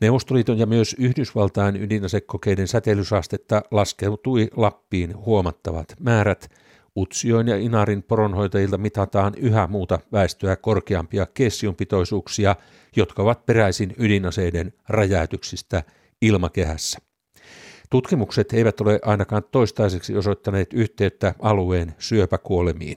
Neuvostoliiton 0.00 0.58
ja 0.58 0.66
myös 0.66 0.96
Yhdysvaltain 0.98 1.76
ydinasekokeiden 1.76 2.68
säteilysaastetta 2.68 3.62
laskeutui 3.70 4.48
Lappiin 4.56 5.16
huomattavat 5.16 5.94
määrät. 6.00 6.50
Utsioin 6.96 7.48
ja 7.48 7.56
Inarin 7.56 8.02
poronhoitajilta 8.02 8.78
mitataan 8.78 9.32
yhä 9.36 9.66
muuta 9.66 9.98
väestöä 10.12 10.56
korkeampia 10.56 11.26
kessiumpitoisuuksia, 11.26 12.56
jotka 12.96 13.22
ovat 13.22 13.46
peräisin 13.46 13.94
ydinaseiden 13.98 14.72
räjäytyksistä 14.88 15.82
ilmakehässä. 16.22 16.98
Tutkimukset 17.90 18.52
eivät 18.52 18.80
ole 18.80 19.00
ainakaan 19.04 19.42
toistaiseksi 19.52 20.16
osoittaneet 20.16 20.72
yhteyttä 20.72 21.34
alueen 21.38 21.94
syöpäkuolemiin. 21.98 22.96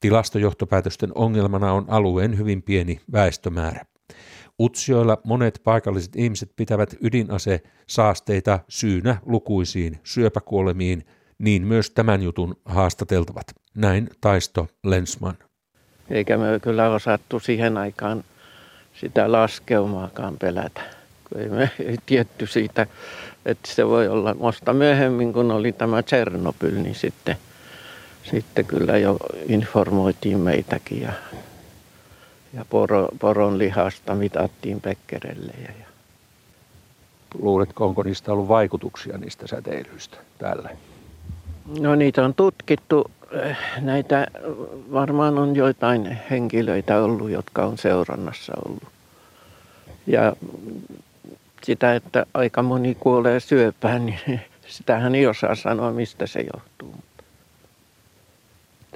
Tilastojohtopäätösten 0.00 1.10
ongelmana 1.14 1.72
on 1.72 1.84
alueen 1.88 2.38
hyvin 2.38 2.62
pieni 2.62 3.00
väestömäärä. 3.12 3.84
Utsioilla 4.60 5.18
monet 5.24 5.60
paikalliset 5.64 6.16
ihmiset 6.16 6.52
pitävät 6.56 6.94
ydinase 7.00 7.60
saasteita 7.86 8.58
syynä 8.68 9.16
lukuisiin 9.26 9.98
syöpäkuolemiin, 10.04 11.04
niin 11.38 11.66
myös 11.66 11.90
tämän 11.90 12.22
jutun 12.22 12.56
haastateltavat. 12.64 13.46
Näin 13.74 14.10
taisto 14.20 14.68
Lensman. 14.84 15.38
Eikä 16.10 16.36
me 16.36 16.60
kyllä 16.62 16.90
osattu 16.90 17.40
siihen 17.40 17.76
aikaan 17.76 18.24
sitä 18.94 19.32
laskeumaakaan 19.32 20.36
pelätä. 20.38 20.80
Ei 21.36 21.48
me 21.48 21.70
ei 21.84 21.96
tietty 22.06 22.46
siitä, 22.46 22.86
että 23.46 23.74
se 23.74 23.86
voi 23.86 24.08
olla. 24.08 24.34
Musta 24.34 24.72
myöhemmin, 24.72 25.32
kun 25.32 25.50
oli 25.50 25.72
tämä 25.72 26.02
Tsernobyl, 26.02 26.82
niin 26.82 26.94
sitten– 26.94 27.36
sitten 28.30 28.66
kyllä 28.66 28.98
jo 28.98 29.16
informoitiin 29.48 30.38
meitäkin 30.38 31.00
ja, 31.02 31.12
ja 32.52 32.64
poro, 32.70 33.08
poron 33.18 33.58
lihasta 33.58 34.14
mitattiin 34.14 34.80
pekkerelle. 34.80 35.52
Ja, 35.58 35.70
ja. 35.80 35.86
Luuletko, 37.38 37.86
onko 37.86 38.02
niistä 38.02 38.32
ollut 38.32 38.48
vaikutuksia 38.48 39.18
niistä 39.18 39.46
säteilyistä 39.46 40.16
täällä? 40.38 40.70
No 41.80 41.94
niitä 41.94 42.24
on 42.24 42.34
tutkittu. 42.34 43.10
Näitä 43.80 44.26
varmaan 44.92 45.38
on 45.38 45.56
joitain 45.56 46.18
henkilöitä 46.30 47.02
ollut, 47.02 47.30
jotka 47.30 47.66
on 47.66 47.78
seurannassa 47.78 48.52
ollut. 48.64 48.82
Ja 50.06 50.36
sitä, 51.62 51.94
että 51.94 52.26
aika 52.34 52.62
moni 52.62 52.94
kuolee 52.94 53.40
syöpään, 53.40 54.06
niin 54.06 54.20
sitähän 54.68 55.14
ei 55.14 55.26
osaa 55.26 55.54
sanoa, 55.54 55.92
mistä 55.92 56.26
se 56.26 56.46
johtuu 56.54 56.94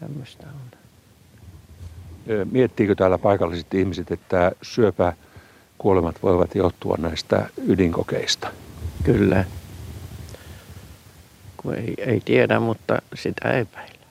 tämmöistä 0.01 0.47
on. 0.47 0.79
Miettiikö 2.53 2.95
täällä 2.95 3.19
paikalliset 3.19 3.75
ihmiset, 3.75 4.11
että 4.11 4.53
syöpäkuolemat 4.63 6.23
voivat 6.23 6.55
johtua 6.55 6.97
näistä 7.01 7.49
ydinkokeista? 7.67 8.49
Kyllä. 9.05 9.45
Kun 11.63 11.75
ei, 11.75 11.95
ei 11.99 12.21
tiedä, 12.25 12.61
mutta 12.61 13.03
sitä 13.15 13.51
epäillä. 13.51 14.03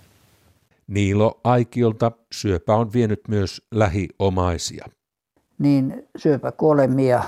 Niilo 0.87 1.39
Aikiolta 1.43 2.11
syöpä 2.31 2.75
on 2.75 2.93
vienyt 2.93 3.21
myös 3.27 3.61
lähiomaisia. 3.71 4.85
Niin 5.59 6.07
syöpäkuolemia 6.17 7.23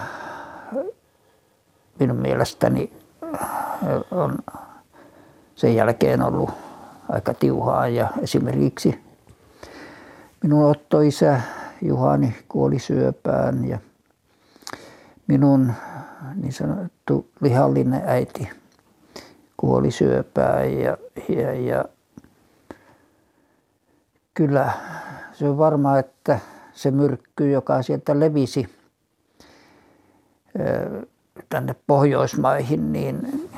minun 2.00 2.18
mielestäni 2.18 2.94
on 4.12 4.38
sen 5.56 5.75
jälkeen 5.75 6.22
ollut 6.22 6.50
aika 7.10 7.34
tiuhaa 7.34 7.88
ja 7.88 8.10
esimerkiksi 8.22 9.00
minun 10.44 10.65
ottoisä 10.65 11.42
Juhani 11.82 12.36
kuoli 12.50 12.80
syöpään 12.80 13.65
ja 13.65 13.80
minun 15.27 15.74
niin 16.36 16.53
sanottu 16.53 17.30
lihallinen 17.42 18.01
äiti 18.06 18.50
kuoli 19.63 19.91
syöpään 19.91 20.74
ja, 20.74 20.98
ja, 21.29 21.53
ja 21.53 21.86
kyllä 24.34 24.72
se 25.34 25.50
on 25.50 25.58
varma, 25.58 26.00
että 26.00 26.39
se 26.74 26.91
myrkky, 26.91 27.51
joka 27.51 27.82
sieltä 27.82 28.20
levisi 28.20 28.70
tänne 31.50 31.75
Pohjoismaihin, 31.88 32.93
niin 32.93 33.50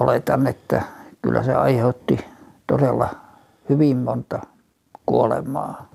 oletan, 0.00 0.46
että 0.46 0.82
kyllä 1.22 1.42
se 1.42 1.54
aiheutti 1.54 2.18
todella 2.66 3.08
hyvin 3.68 3.96
monta 3.96 4.46
kuolemaa. 5.06 5.90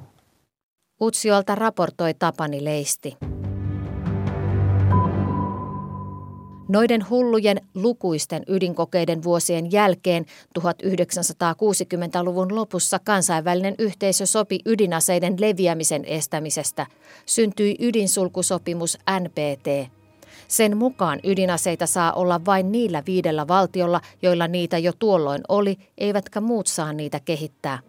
Utsiolta 1.01 1.55
raportoi 1.55 2.13
Tapani 2.13 2.63
Leisti. 2.63 3.17
Noiden 6.67 7.09
hullujen 7.09 7.61
lukuisten 7.73 8.43
ydinkokeiden 8.47 9.23
vuosien 9.23 9.71
jälkeen 9.71 10.25
1960-luvun 10.59 12.55
lopussa 12.55 12.99
kansainvälinen 13.03 13.75
yhteisö 13.79 14.25
sopi 14.25 14.59
ydinaseiden 14.65 15.35
leviämisen 15.39 16.05
estämisestä. 16.05 16.85
Syntyi 17.25 17.75
ydinsulkusopimus 17.79 18.97
NPT. 19.19 19.91
Sen 20.47 20.77
mukaan 20.77 21.19
ydinaseita 21.23 21.85
saa 21.85 22.13
olla 22.13 22.45
vain 22.45 22.71
niillä 22.71 23.03
viidellä 23.05 23.47
valtiolla, 23.47 24.01
joilla 24.21 24.47
niitä 24.47 24.77
jo 24.77 24.91
tuolloin 24.99 25.41
oli, 25.49 25.77
eivätkä 25.97 26.41
muut 26.41 26.67
saa 26.67 26.93
niitä 26.93 27.19
kehittää. 27.19 27.79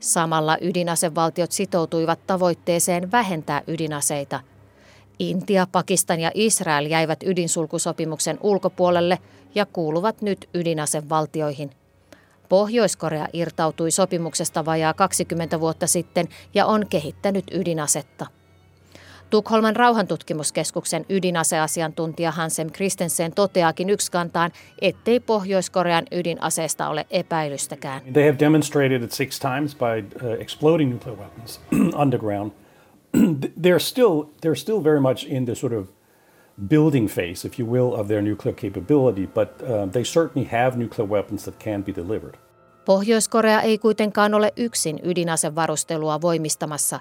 Samalla 0.00 0.58
ydinasevaltiot 0.60 1.52
sitoutuivat 1.52 2.26
tavoitteeseen 2.26 3.12
vähentää 3.12 3.62
ydinaseita– 3.66 4.40
Intia, 5.18 5.66
Pakistan 5.72 6.20
ja 6.20 6.30
Israel 6.34 6.86
jäivät 6.86 7.22
ydinsulkusopimuksen 7.22 8.38
ulkopuolelle 8.42 9.18
ja 9.54 9.66
kuuluvat 9.66 10.22
nyt 10.22 10.48
ydinasevaltioihin. 10.54 11.70
Pohjois-Korea 12.48 13.28
irtautui 13.32 13.90
sopimuksesta 13.90 14.64
vajaa 14.64 14.94
20 14.94 15.60
vuotta 15.60 15.86
sitten 15.86 16.28
ja 16.54 16.66
on 16.66 16.86
kehittänyt 16.90 17.44
ydinasetta. 17.52 18.26
Tukholman 19.30 19.76
rauhantutkimuskeskuksen 19.76 21.06
ydinaseasiantuntija 21.08 22.30
Hansem 22.30 22.70
Kristensen 22.70 23.32
toteakin 23.34 23.90
yksikantaan, 23.90 24.50
ettei 24.80 25.20
Pohjois-Korean 25.20 26.04
ydinaseesta 26.12 26.88
ole 26.88 27.06
epäilystäkään. 27.10 28.00
They 28.12 28.26
have 28.26 28.38
demonstrated 28.38 29.02
it 29.02 29.12
six 29.12 29.40
times 29.40 29.76
by 29.76 30.26
uh, 30.26 30.40
exploding 30.40 30.92
nuclear 30.92 31.18
weapons 31.18 31.60
underground– 32.02 32.52
they're 33.62 33.78
still 33.78 34.28
they're 34.40 34.56
still 34.56 34.84
very 34.84 35.00
much 35.00 35.24
in 35.24 35.44
the 35.44 35.54
sort 35.54 35.72
of 35.72 35.88
building 36.68 37.08
phase, 37.08 37.48
if 37.48 37.58
you 37.58 37.66
will, 37.66 37.94
of 38.00 38.08
their 38.08 38.22
nuclear 38.22 38.54
capability, 38.54 39.26
but 39.26 39.48
uh, 39.62 39.86
they 39.92 40.04
certainly 40.04 40.48
have 40.48 40.76
nuclear 40.78 41.08
weapons 41.10 41.44
that 41.44 41.58
can 41.58 41.82
be 41.82 41.92
delivered. 41.92 42.36
Pohjois-Korea 42.84 43.60
ei 43.60 43.78
kuitenkaan 43.78 44.34
ole 44.34 44.52
yksin 44.56 45.00
ydinasevarustelua 45.02 46.20
voimistamassa. 46.20 47.00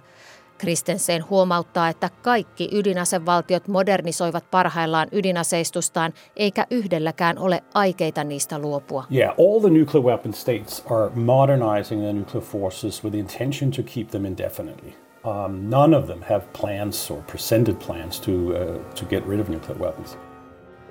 Kristensen 0.57 1.29
huomauttaa, 1.29 1.89
että 1.89 2.09
kaikki 2.21 2.69
ydinasevaltiot 2.71 3.67
modernisoivat 3.67 4.51
parhaillaan 4.51 5.07
ydinaseistustaan, 5.11 6.13
eikä 6.35 6.67
yhdelläkään 6.71 7.39
ole 7.39 7.63
aikeita 7.73 8.23
niistä 8.23 8.59
luopua. 8.59 9.03
Yeah, 9.11 9.35
all 9.39 9.59
the 9.59 9.69
nuclear 9.69 10.05
weapon 10.05 10.33
states 10.33 10.83
are 10.91 11.09
modernizing 11.15 12.01
their 12.01 12.13
nuclear 12.13 12.45
forces 12.45 13.03
with 13.03 13.11
the 13.11 13.19
intention 13.19 13.71
to 13.71 13.83
keep 13.83 14.09
them 14.09 14.25
indefinitely. 14.25 15.04
Um, 15.25 15.69
none 15.69 15.97
of 15.97 16.05
them 16.05 16.21
have 16.21 16.41
plans 16.61 17.11
or 17.11 17.21
presented 17.21 17.75
plans 17.79 18.19
to, 18.19 18.31
uh, 18.31 18.93
to 18.93 19.05
get 19.05 19.27
rid 19.27 19.39
of 19.39 19.49
nuclear 19.49 19.79
weapons. 19.79 20.17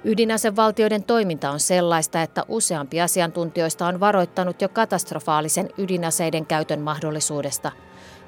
Ydinasevaltioiden 0.05 1.05
toiminta 1.05 1.50
on 1.50 1.61
sellaista, 1.61 2.23
että 2.23 2.43
useampi 2.49 3.00
asiantuntijoista 3.00 3.87
on 3.87 4.00
varoittanut 4.00 4.62
jo 4.62 4.69
katastrofaalisen 4.69 5.69
ydinaseiden 5.79 6.47
käytön 6.47 6.81
mahdollisuudesta. 6.81 7.73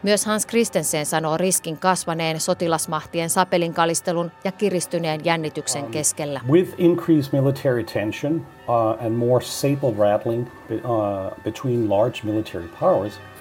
Myös 0.03 0.27
Hans 0.27 0.47
Christensen 0.47 1.07
sanoo 1.07 1.37
riskin 1.37 1.79
kasvaneen 1.79 2.41
sotilasmahtien 2.41 3.31
sapelinkalistelun 3.31 4.33
ja 4.45 4.53
kiristyneen 4.53 5.25
jännityksen 5.25 5.85
um, 5.85 5.91
keskellä. 5.91 6.41
With 6.51 6.75
increased 6.79 7.41
military 7.41 7.85
tension 7.85 8.35
uh, 8.37 9.07
and 9.07 9.11
more 9.17 9.45
sable 9.45 9.95
rattling 9.99 10.49
uh, 10.71 11.43
between 11.45 11.91
large 11.91 12.21
military 12.25 12.69
powers– 12.81 13.21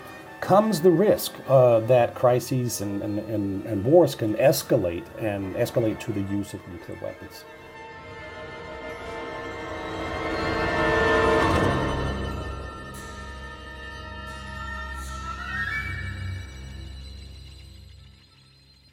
comes 0.48 0.82
the 0.82 0.90
risk 0.90 1.34
uh, 1.48 1.88
that 1.88 2.14
crises 2.14 2.82
and, 2.82 3.02
and, 3.02 3.20
and, 3.20 3.66
and 3.66 3.84
wars 3.84 4.16
can 4.16 4.36
escalate 4.36 5.06
and 5.20 5.56
escalate 5.56 6.00
to 6.00 6.12
the 6.12 6.22
use 6.40 6.54
of 6.54 6.62
nuclear 6.68 6.98
weapons. 7.02 7.46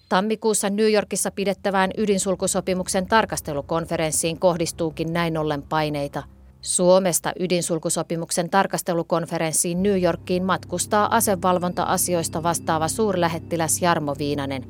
Tammikuussa 0.08 0.70
New 0.70 0.92
Yorkissa 0.92 1.30
pidettävään 1.30 1.90
ydinsulkusopimuksen 1.96 3.06
tarkastelukonferenssiin 3.06 4.38
kohdistuukin 4.38 5.12
näin 5.12 5.38
ollen 5.38 5.62
paineita– 5.62 6.22
Suomesta 6.62 7.32
ydinsulkusopimuksen 7.38 8.50
tarkastelukonferenssiin 8.50 9.82
New 9.82 10.02
Yorkiin 10.02 10.44
matkustaa 10.44 11.16
asevalvonta-asioista 11.16 12.42
vastaava 12.42 12.88
suurlähettiläs 12.88 13.82
Jarmo 13.82 14.14
Viinanen. 14.18 14.64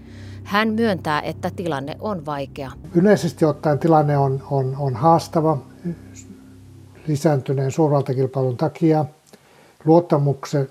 Hän 0.45 0.73
myöntää, 0.73 1.21
että 1.21 1.51
tilanne 1.57 1.97
on 2.01 2.27
vaikea. 2.27 2.71
Yleisesti 2.95 3.45
ottaen 3.45 3.79
tilanne 3.79 4.19
on, 4.19 4.43
on, 4.51 4.77
on 4.79 4.97
haastava 4.97 5.59
lisääntyneen 7.07 7.71
suurvaltakilpailun 7.71 8.57
takia. 8.57 9.05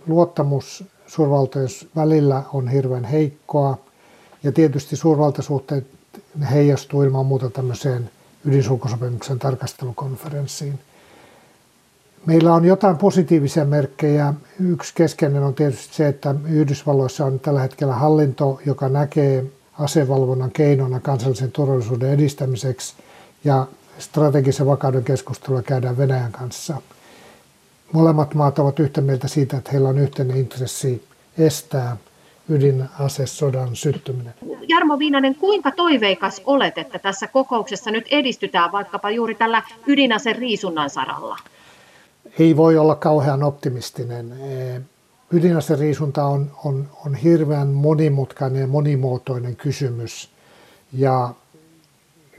Luottamus 0.07 0.83
suurvaltojen 1.07 1.69
välillä 1.95 2.43
on 2.53 2.67
hirveän 2.67 3.03
heikkoa 3.03 3.77
ja 4.43 4.51
tietysti 4.51 4.95
suurvaltasuhteet 4.95 5.87
heijastuu 6.51 7.03
ilman 7.03 7.25
muuta 7.25 7.49
tämmöiseen 7.49 8.09
ydinsulkusopimuksen 8.45 9.39
tarkastelukonferenssiin– 9.39 10.79
Meillä 12.25 12.53
on 12.53 12.65
jotain 12.65 12.97
positiivisia 12.97 13.65
merkkejä. 13.65 14.33
Yksi 14.59 14.93
keskeinen 14.95 15.43
on 15.43 15.53
tietysti 15.53 15.95
se, 15.95 16.07
että 16.07 16.35
Yhdysvalloissa 16.49 17.25
on 17.25 17.39
tällä 17.39 17.61
hetkellä 17.61 17.93
hallinto, 17.93 18.59
joka 18.65 18.89
näkee 18.89 19.45
asevalvonnan 19.79 20.51
keinona 20.51 20.99
kansallisen 20.99 21.51
turvallisuuden 21.51 22.13
edistämiseksi 22.13 22.95
ja 23.43 23.67
strategisen 23.97 24.65
vakauden 24.65 25.03
keskustelua 25.03 25.61
käydään 25.61 25.97
Venäjän 25.97 26.31
kanssa. 26.31 26.81
Molemmat 27.91 28.33
maat 28.33 28.59
ovat 28.59 28.79
yhtä 28.79 29.01
mieltä 29.01 29.27
siitä, 29.27 29.57
että 29.57 29.71
heillä 29.71 29.89
on 29.89 29.97
yhteinen 29.97 30.37
intressi 30.37 31.05
estää 31.37 31.97
ydinasesodan 32.49 33.75
syttyminen. 33.75 34.33
Jarmo 34.67 34.99
Viinanen, 34.99 35.35
kuinka 35.35 35.71
toiveikas 35.71 36.41
olet, 36.45 36.77
että 36.77 36.99
tässä 36.99 37.27
kokouksessa 37.27 37.91
nyt 37.91 38.05
edistytään 38.11 38.71
vaikkapa 38.71 39.09
juuri 39.09 39.35
tällä 39.35 39.63
ydinaseriisunnan 39.87 40.41
riisunnan 40.41 40.89
saralla? 40.89 41.37
Ei 42.39 42.57
voi 42.57 42.77
olla 42.77 42.95
kauhean 42.95 43.43
optimistinen. 43.43 44.33
Ydinaseriisunta 45.31 46.25
on, 46.25 46.51
on, 46.65 46.87
on 47.05 47.15
hirveän 47.15 47.67
monimutkainen 47.67 48.61
ja 48.61 48.67
monimuotoinen 48.67 49.55
kysymys. 49.55 50.29
Ja 50.93 51.33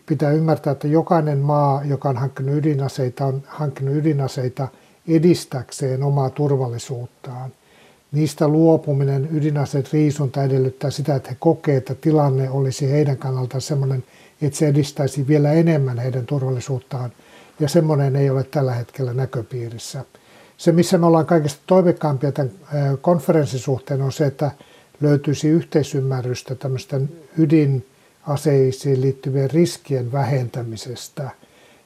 pitää 0.06 0.30
ymmärtää, 0.30 0.70
että 0.70 0.88
jokainen 0.88 1.38
maa, 1.38 1.84
joka 1.84 2.08
on 2.08 2.16
hankkinut 2.16 2.54
ydinaseita, 2.56 3.26
on 3.26 3.42
hankkinut 3.46 3.94
ydinaseita 3.94 4.68
edistäkseen 5.08 6.02
omaa 6.02 6.30
turvallisuuttaan. 6.30 7.50
Niistä 8.12 8.48
luopuminen, 8.48 9.28
ydinaseen 9.32 9.84
riisunta 9.92 10.42
edellyttää 10.42 10.90
sitä, 10.90 11.14
että 11.14 11.30
he 11.30 11.36
kokee, 11.40 11.76
että 11.76 11.94
tilanne 11.94 12.50
olisi 12.50 12.90
heidän 12.90 13.16
kannaltaan 13.16 13.60
sellainen, 13.60 14.04
että 14.42 14.58
se 14.58 14.68
edistäisi 14.68 15.26
vielä 15.26 15.52
enemmän 15.52 15.98
heidän 15.98 16.26
turvallisuuttaan– 16.26 17.12
ja 17.60 17.68
semmoinen 17.68 18.16
ei 18.16 18.30
ole 18.30 18.44
tällä 18.44 18.72
hetkellä 18.72 19.14
näköpiirissä. 19.14 20.04
Se, 20.56 20.72
missä 20.72 20.98
me 20.98 21.06
ollaan 21.06 21.26
kaikista 21.26 21.62
toiveikkaampia 21.66 22.32
tämän 22.32 22.52
konferenssin 23.00 23.60
suhteen, 23.60 24.02
on 24.02 24.12
se, 24.12 24.26
että 24.26 24.50
löytyisi 25.00 25.48
yhteisymmärrystä 25.48 26.54
tämmöisten 26.54 27.10
ydinaseisiin 27.38 29.00
liittyvien 29.00 29.50
riskien 29.50 30.12
vähentämisestä. 30.12 31.30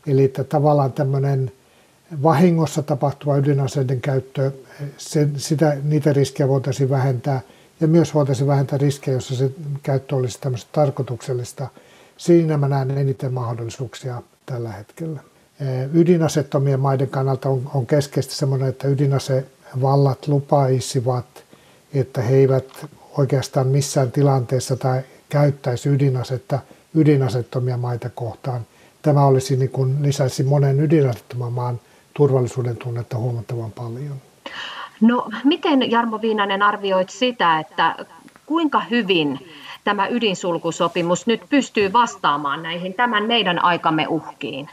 Eli 0.07 0.25
että 0.25 0.45
tavallaan 0.45 0.93
tämmöinen 0.93 1.53
vahingossa 2.23 2.83
tapahtuva 2.83 3.37
ydinaseiden 3.37 4.01
käyttö, 4.01 4.53
se, 4.97 5.29
sitä, 5.37 5.77
niitä 5.83 6.13
riskejä 6.13 6.49
voitaisiin 6.49 6.91
vähentää 6.91 7.41
ja 7.81 7.89
myös 7.89 8.15
voitaisiin 8.15 8.47
vähentää 8.47 8.79
riskejä, 8.79 9.17
jossa 9.17 9.37
se 9.37 9.51
käyttö 9.83 10.17
olisi 10.17 10.41
tämmöistä 10.41 10.71
tarkoituksellista. 10.73 11.69
Siinä 12.17 12.57
mä 12.57 12.69
näen 12.69 12.91
eniten 12.91 13.33
mahdollisuuksia 13.33 14.23
tällä 14.47 14.73
hetkellä 14.73 15.21
ydinasettomien 15.95 16.81
maiden 16.81 17.09
kannalta 17.09 17.49
on, 17.49 17.71
on 17.75 17.87
keskeistä 17.87 18.35
semmoinen, 18.35 18.69
että 18.69 18.89
ydinasevallat 18.89 20.29
lupaisivat, 20.29 21.27
että 21.95 22.23
he 22.23 22.37
eivät 22.37 22.87
oikeastaan 23.19 23.67
missään 23.67 24.13
tilanteessa 24.13 24.77
tai 24.77 25.01
käyttäisi 25.29 25.89
ydinasetta 25.89 26.59
ydinasettomia 26.95 27.77
maita 27.77 28.11
kohtaan. 28.11 28.61
Tämä 29.03 29.27
olisi 29.27 29.57
niin 29.57 29.71
kuin 29.71 30.03
lisäisi 30.03 30.43
monen 30.43 30.81
ydinasettoman 30.81 31.53
maan 31.53 31.81
turvallisuuden 32.15 32.77
tunnetta 32.77 33.17
huomattavan 33.17 33.73
paljon. 33.73 34.17
No 35.01 35.29
miten 35.45 35.91
Jarmo 35.91 36.21
Viinanen 36.23 36.63
arvioit 36.63 37.11
sitä, 37.11 37.59
että 37.59 37.97
kuinka 38.47 38.81
hyvin 38.91 39.39
tämä 39.85 40.07
ydinsulkusopimus 40.09 41.27
nyt 41.27 41.41
pystyy 41.49 41.93
vastaamaan 41.93 42.63
näihin 42.63 42.95
tämän 42.95 43.25
meidän 43.27 43.65
aikamme 43.65 44.07
uhkiin? 44.09 44.69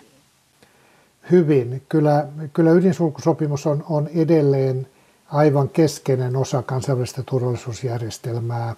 Hyvin. 1.32 1.82
Kyllä, 1.90 2.28
kyllä 2.54 2.72
ydinsulkusopimus 2.72 3.68
on, 3.68 3.84
on 3.90 4.10
edelleen 4.16 4.88
aivan 5.32 5.70
keskeinen 5.70 6.36
osa 6.36 6.62
kansainvälistä 6.62 7.24
turvallisuusjärjestelmää. 7.26 8.76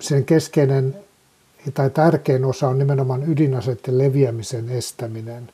Sen 0.00 0.24
keskeinen 0.24 0.96
tai 1.74 1.90
tärkein 1.90 2.44
osa 2.44 2.68
on 2.68 2.78
nimenomaan 2.78 3.30
ydinaseiden 3.30 3.98
leviämisen 3.98 4.68
estäminen. 4.68 5.50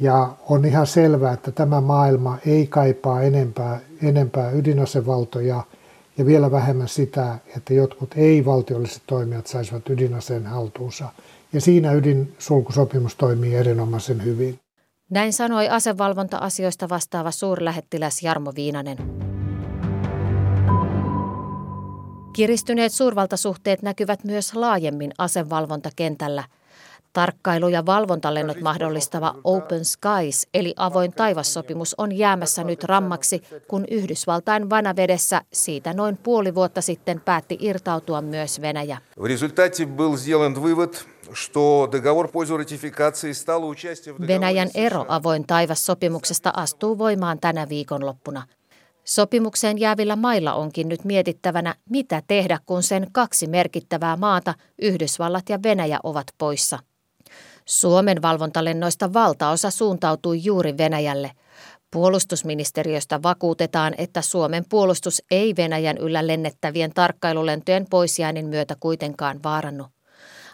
Ja 0.00 0.36
on 0.48 0.64
ihan 0.64 0.86
selvää, 0.86 1.32
että 1.32 1.52
tämä 1.52 1.80
maailma 1.80 2.38
ei 2.46 2.66
kaipaa 2.66 3.22
enempää, 3.22 3.80
enempää 4.02 4.50
ydinasevaltoja 4.50 5.64
ja 6.18 6.26
vielä 6.26 6.50
vähemmän 6.50 6.88
sitä, 6.88 7.38
että 7.56 7.74
jotkut 7.74 8.10
ei-valtiolliset 8.16 9.02
toimijat 9.06 9.46
saisivat 9.46 9.90
ydinaseen 9.90 10.46
haltuunsa. 10.46 11.08
Ja 11.52 11.60
siinä 11.60 11.92
ydinsulkusopimus 11.92 13.16
toimii 13.16 13.54
erinomaisen 13.54 14.24
hyvin. 14.24 14.58
Näin 15.10 15.32
sanoi 15.32 15.68
asevalvonta-asioista 15.68 16.88
vastaava 16.88 17.30
suurlähettiläs 17.30 18.22
Jarmo 18.22 18.52
Viinanen. 18.56 18.98
Kiristyneet 22.32 22.92
suurvaltasuhteet 22.92 23.82
näkyvät 23.82 24.24
myös 24.24 24.54
laajemmin 24.54 25.12
asevalvontakentällä. 25.18 26.44
Tarkkailu- 27.12 27.68
ja 27.68 27.86
valvontalennot 27.86 28.60
mahdollistava 28.60 29.34
Open 29.44 29.84
Skies 29.84 30.48
eli 30.54 30.74
avoin 30.76 31.12
taivassopimus 31.12 31.94
on 31.98 32.18
jäämässä 32.18 32.64
nyt 32.64 32.84
rammaksi, 32.84 33.42
kun 33.68 33.84
Yhdysvaltain 33.90 34.70
vanavedessä 34.70 35.40
siitä 35.52 35.92
noin 35.92 36.16
puoli 36.16 36.54
vuotta 36.54 36.80
sitten 36.80 37.20
päätti 37.20 37.58
irtautua 37.60 38.22
myös 38.22 38.60
Venäjä. 38.60 38.98
Venäjän 44.26 44.70
ero 44.74 45.04
avoin 45.08 45.46
taivassopimuksesta 45.46 46.52
astuu 46.56 46.98
voimaan 46.98 47.38
tänä 47.40 47.68
viikonloppuna– 47.68 48.42
Sopimukseen 49.08 49.78
jäävillä 49.78 50.16
mailla 50.16 50.54
onkin 50.54 50.88
nyt 50.88 51.04
mietittävänä, 51.04 51.74
mitä 51.90 52.22
tehdä, 52.26 52.58
kun 52.66 52.82
sen 52.82 53.06
kaksi 53.12 53.46
merkittävää 53.46 54.16
maata, 54.16 54.54
Yhdysvallat 54.82 55.48
ja 55.48 55.62
Venäjä, 55.62 56.00
ovat 56.02 56.26
poissa. 56.38 56.78
Suomen 57.64 58.22
valvontalennoista 58.22 59.12
valtaosa 59.12 59.70
suuntautui 59.70 60.44
juuri 60.44 60.78
Venäjälle. 60.78 61.30
Puolustusministeriöstä 61.90 63.22
vakuutetaan, 63.22 63.94
että 63.98 64.22
Suomen 64.22 64.64
puolustus 64.68 65.22
ei 65.30 65.56
Venäjän 65.56 65.98
yllä 65.98 66.26
lennettävien 66.26 66.90
tarkkailulentojen 66.94 67.86
poisjäänin 67.90 68.46
myötä 68.46 68.76
kuitenkaan 68.80 69.40
vaarannu. 69.44 69.84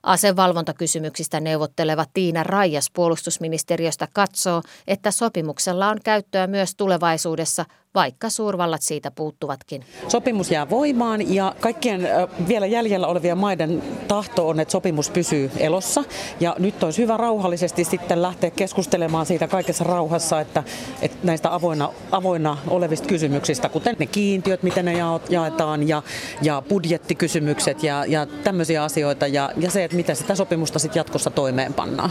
Asevalvontakysymyksistä 0.05 1.41
neuvotteleva 1.41 2.05
Tiina 2.15 2.43
Raijas 2.43 2.91
puolustusministeriöstä 2.95 4.09
katsoo, 4.13 4.63
että 4.87 5.11
sopimuksella 5.11 5.89
on 5.89 5.99
käyttöä 6.05 6.47
myös 6.47 6.75
tulevaisuudessa, 6.75 7.65
vaikka 7.95 8.31
suurvallat 8.31 8.83
siitä 8.83 9.11
puuttuvatkin. 9.11 9.85
Sopimus 10.09 10.51
jää 10.51 10.71
voimaan 10.71 11.35
ja 11.35 11.55
kaikkien 11.61 12.09
vielä 12.49 12.67
jäljellä 12.67 13.07
olevien 13.07 13.39
maiden 13.39 13.83
tahto 14.09 14.49
on, 14.49 14.61
että 14.61 14.73
sopimus 14.73 15.11
pysyy 15.11 15.51
elossa. 15.57 16.05
Ja 16.41 16.57
nyt 16.59 16.83
olisi 16.83 17.03
hyvä 17.03 17.17
rauhallisesti 17.17 17.85
sitten 17.85 18.23
lähteä 18.23 18.51
keskustelemaan 18.51 19.27
siitä 19.27 19.49
kaikessa 19.49 19.85
rauhassa, 19.85 20.41
että, 20.41 20.63
että 21.03 21.17
näistä 21.23 21.55
avoinna, 21.55 21.89
avoinna 22.11 22.59
olevista 22.69 23.09
kysymyksistä, 23.09 23.69
kuten 23.69 23.97
ne 23.99 24.07
kiintiöt, 24.07 24.63
miten 24.63 24.85
ne 24.85 24.95
jaetaan 25.31 25.89
ja, 25.89 26.03
ja 26.43 26.63
budjettikysymykset 26.69 27.83
ja, 27.83 28.05
ja 28.05 28.27
tämmöisiä 28.27 28.85
asioita 28.85 29.27
ja, 29.27 29.51
ja 29.57 29.71
se, 29.71 29.85
että 29.85 29.97
miten 29.97 30.17
sitä 30.17 30.35
sopimusta 30.35 30.79
sitten 30.79 31.01
jatkossa 31.01 31.31
toimeenpannaan. 31.31 32.11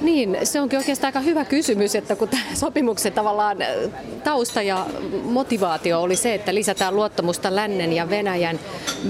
Niin, 0.00 0.38
se 0.44 0.60
onkin 0.60 0.78
oikeastaan 0.78 1.08
aika 1.08 1.20
hyvä 1.20 1.44
kysymys, 1.44 1.94
että 1.94 2.16
kun 2.16 2.28
sopimuksen 2.54 3.12
tavallaan 3.12 3.56
tausta 4.24 4.62
ja 4.62 4.86
motivaatio 5.24 6.02
oli 6.02 6.16
se, 6.16 6.34
että 6.34 6.54
lisätään 6.54 6.96
luottamusta 6.96 7.56
lännen 7.56 7.92
ja 7.92 8.10
Venäjän 8.10 8.60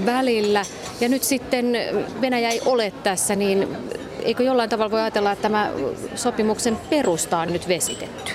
välillä. 0.05 0.65
Ja 1.01 1.09
nyt 1.09 1.23
sitten 1.23 1.77
Venäjä 2.21 2.49
ei 2.49 2.61
ole 2.65 2.93
tässä, 3.03 3.35
niin 3.35 3.77
eikö 4.23 4.43
jollain 4.43 4.69
tavalla 4.69 4.91
voi 4.91 5.01
ajatella, 5.01 5.31
että 5.31 5.41
tämä 5.41 5.71
sopimuksen 6.15 6.77
perusta 6.89 7.39
on 7.39 7.53
nyt 7.53 7.67
vesitetty? 7.67 8.31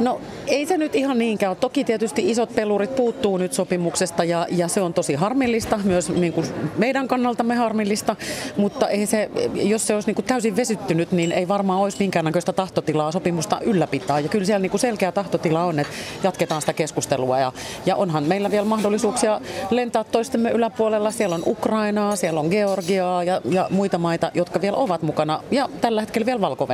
No 0.00 0.20
ei 0.46 0.66
se 0.66 0.78
nyt 0.78 0.94
ihan 0.94 1.18
niinkään 1.18 1.50
ole. 1.50 1.56
Toki 1.60 1.84
tietysti 1.84 2.30
isot 2.30 2.54
pelurit 2.54 2.96
puuttuu 2.96 3.36
nyt 3.36 3.52
sopimuksesta 3.52 4.24
ja, 4.24 4.46
ja 4.50 4.68
se 4.68 4.80
on 4.80 4.94
tosi 4.94 5.14
harmillista, 5.14 5.80
myös 5.84 6.08
niin 6.08 6.32
kuin 6.32 6.46
meidän 6.78 7.08
kannaltamme 7.08 7.54
harmillista, 7.54 8.16
mutta 8.56 8.88
ei 8.88 9.06
se, 9.06 9.30
jos 9.54 9.86
se 9.86 9.94
olisi 9.94 10.08
niin 10.08 10.14
kuin 10.14 10.24
täysin 10.24 10.56
vesyttynyt, 10.56 11.12
niin 11.12 11.32
ei 11.32 11.48
varmaan 11.48 11.80
olisi 11.80 11.96
minkäännäköistä 11.98 12.52
tahtotilaa 12.52 13.12
sopimusta 13.12 13.60
ylläpitää. 13.60 14.20
Ja 14.20 14.28
kyllä 14.28 14.44
siellä 14.44 14.62
niin 14.62 14.70
kuin 14.70 14.80
selkeä 14.80 15.12
tahtotila 15.12 15.64
on, 15.64 15.78
että 15.78 15.92
jatketaan 16.22 16.62
sitä 16.62 16.72
keskustelua 16.72 17.38
ja, 17.38 17.52
ja 17.86 17.96
onhan 17.96 18.24
meillä 18.24 18.50
vielä 18.50 18.66
mahdollisuuksia 18.66 19.40
lentää 19.70 20.04
toistemme 20.04 20.50
yläpuolella. 20.50 21.10
Siellä 21.10 21.34
on 21.34 21.42
Ukrainaa, 21.46 22.16
siellä 22.16 22.40
on 22.40 22.48
Georgiaa 22.48 23.24
ja, 23.24 23.40
ja 23.50 23.66
muita 23.70 23.98
maita, 23.98 24.30
jotka 24.34 24.60
vielä 24.60 24.76
ovat 24.76 25.02
mukana 25.02 25.40
ja 25.50 25.68
tällä 25.80 26.00
hetkellä 26.00 26.26
vielä 26.26 26.40
valko 26.40 26.68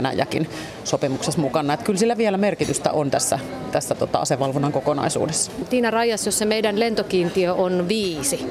sopimuksessa 0.84 1.40
mukana. 1.40 1.74
Että 1.74 1.86
kyllä 1.86 1.98
sillä 1.98 2.16
vielä 2.16 2.36
merkitystä 2.36 2.92
on 2.92 3.10
tässä 3.10 3.38
tässä 3.72 3.94
tota, 3.94 4.18
asevalvonnan 4.18 4.72
kokonaisuudessa. 4.72 5.52
Tiina 5.70 5.90
Rajas, 5.90 6.26
jos 6.26 6.38
se 6.38 6.44
meidän 6.44 6.80
lentokiintiö 6.80 7.54
on 7.54 7.88
viisi 7.88 8.46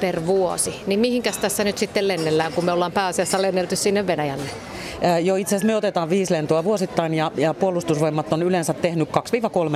per 0.00 0.26
vuosi, 0.26 0.74
niin 0.86 1.00
mihinkäs 1.00 1.38
tässä 1.38 1.64
nyt 1.64 1.78
sitten 1.78 2.08
lennellään, 2.08 2.52
kun 2.52 2.64
me 2.64 2.72
ollaan 2.72 2.92
pääasiassa 2.92 3.42
lennelty 3.42 3.76
sinne 3.76 4.06
Venäjälle? 4.06 4.50
Jo 5.22 5.36
itse 5.36 5.56
asiassa 5.56 5.66
me 5.66 5.76
otetaan 5.76 6.10
viisi 6.10 6.32
lentoa 6.32 6.64
vuosittain 6.64 7.14
ja, 7.14 7.32
ja 7.36 7.54
puolustusvoimat 7.54 8.32
on 8.32 8.42
yleensä 8.42 8.72
tehnyt 8.74 9.08
2-3 9.08 9.12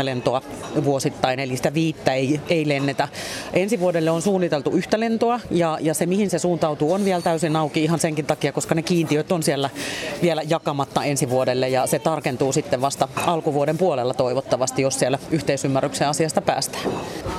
lentoa 0.03 0.43
vuosittain, 0.85 1.41
eli 1.41 1.57
sitä 1.57 1.75
viittä 1.75 2.15
ei, 2.15 2.41
ei 2.49 2.69
lennetä. 2.69 3.09
Ensi 3.53 3.81
vuodelle 3.81 4.11
on 4.11 4.23
suunniteltu 4.23 4.71
yhtä 4.71 5.01
lentoa 5.01 5.41
ja, 5.51 5.79
ja 5.81 5.95
se 5.95 6.07
mihin 6.07 6.31
se 6.31 6.39
suuntautuu 6.39 6.93
on 6.93 7.05
vielä 7.05 7.23
täysin 7.23 7.57
auki 7.57 7.85
ihan 7.85 7.99
senkin 7.99 8.27
takia, 8.27 8.53
koska 8.53 8.75
ne 8.75 8.83
kiintiöt 8.83 9.33
on 9.33 9.43
siellä 9.43 9.71
vielä 10.23 10.43
jakamatta 10.49 11.05
ensi 11.05 11.31
vuodelle 11.31 11.69
ja 11.69 11.87
se 11.87 11.99
tarkentuu 11.99 12.53
sitten 12.53 12.81
vasta 12.81 13.09
alkuvuoden 13.27 13.79
puolella 13.79 14.15
toivottavasti, 14.15 14.78
jos 14.83 14.99
siellä 14.99 15.19
yhteisymmärryksen 15.31 16.09
asiasta 16.09 16.41
päästään. 16.41 16.85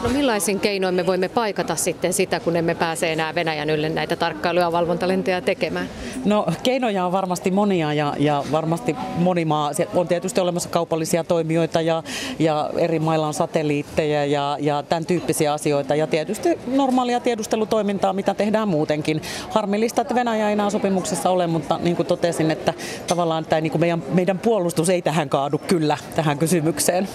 No 0.04 0.10
millaisin 0.10 0.60
keinoin 0.60 0.96
me 0.96 1.06
voimme 1.06 1.30
paikata 1.30 1.76
sitten 1.76 2.14
sitä, 2.14 2.40
kun 2.40 2.56
emme 2.56 2.76
pääse 2.76 3.14
enää 3.14 3.36
Venäjän 3.36 3.70
ylle 3.70 3.90
näitä 3.90 4.16
tarkkailu- 4.16 4.60
ja 4.60 4.72
valvontalentoja 4.72 5.42
tekemään? 5.42 5.90
No 6.26 6.46
keinoja 6.64 7.06
on 7.06 7.12
varmasti 7.12 7.52
monia 7.52 7.70
monia 7.70 7.94
ja, 7.94 8.14
ja 8.20 8.44
varmasti 8.52 8.96
moni 9.18 9.46
maa, 9.46 9.72
on 9.96 10.08
tietysti 10.08 10.42
olemassa 10.42 10.70
kaupallisia 10.70 11.24
toimijoita 11.24 11.82
ja, 11.82 12.04
ja 12.40 12.70
eri 12.78 13.00
mailla 13.00 13.28
on 13.28 13.34
satelliitteja 13.34 14.26
ja, 14.26 14.58
ja 14.60 14.84
tämän 14.84 15.06
tyyppisiä 15.06 15.54
asioita 15.54 15.96
ja 15.96 16.08
tietysti 16.08 16.60
normaalia 16.68 17.20
tiedustelutoimintaa, 17.20 18.14
mitä 18.14 18.34
tehdään 18.34 18.68
muutenkin. 18.68 19.22
Harmillista, 19.50 20.02
että 20.02 20.16
Venäjä 20.16 20.48
ei 20.48 20.54
enää 20.54 20.70
sopimuksessa 20.70 21.30
ole, 21.30 21.48
mutta 21.48 21.80
niin 21.84 21.96
kuin 21.96 22.08
totesin, 22.08 22.52
että 22.52 22.74
tavallaan 23.08 23.46
tämä, 23.46 23.62
niin 23.62 23.72
kuin 23.72 23.82
meidän, 23.82 24.04
meidän 24.14 24.40
puolustus 24.40 24.90
ei 24.90 25.02
tähän 25.02 25.30
kaadu 25.30 25.58
kyllä 25.58 25.98
tähän 26.16 26.38
kysymykseen. 26.38 27.08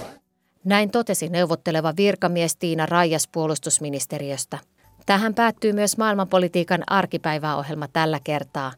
Näin 0.64 0.90
totesi 0.90 1.28
neuvotteleva 1.28 1.94
virkamies 1.96 2.56
Tiina 2.56 2.86
Raijas 2.86 3.28
puolustusministeriöstä. 3.28 4.58
Tähän 5.06 5.34
päättyy 5.34 5.72
myös 5.72 5.98
maailmanpolitiikan 5.98 6.82
arkipäiväohjelma 6.86 7.88
tällä 7.88 8.20
kertaa. 8.24 8.72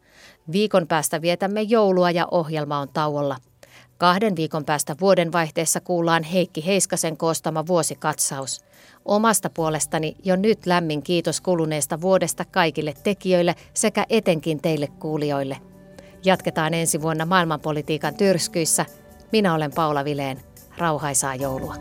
Viikon 0.52 0.86
päästä 0.86 1.22
vietämme 1.22 1.62
joulua 1.62 2.10
ja 2.10 2.28
ohjelma 2.30 2.78
on 2.78 2.88
tauolla. 2.88 3.36
Kahden 3.98 4.36
viikon 4.36 4.64
päästä 4.64 4.96
vuodenvaihteessa 5.00 5.80
kuullaan 5.80 6.22
Heikki 6.22 6.66
Heiskasen 6.66 7.16
koostama 7.16 7.66
vuosikatsaus. 7.66 8.64
Omasta 9.04 9.50
puolestani 9.50 10.16
jo 10.24 10.36
nyt 10.36 10.66
lämmin 10.66 11.02
kiitos 11.02 11.40
kuluneesta 11.40 12.00
vuodesta 12.00 12.44
kaikille 12.44 12.94
tekijöille 13.02 13.54
sekä 13.74 14.06
etenkin 14.10 14.62
teille 14.62 14.86
kuulijoille. 14.86 15.56
Jatketaan 16.24 16.74
ensi 16.74 17.02
vuonna 17.02 17.26
maailmanpolitiikan 17.26 18.14
tyrskyissä. 18.14 18.86
Minä 19.32 19.54
olen 19.54 19.72
Paula 19.74 20.04
Vileen 20.04 20.55
rauhaisaa 20.78 21.36
joulua. 21.36 21.76